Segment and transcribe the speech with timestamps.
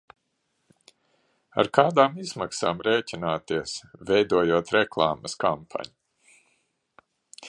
[1.63, 3.75] Ar kādām izmaksām rēķināties,
[4.13, 5.97] veidojot reklāmas kampaņu?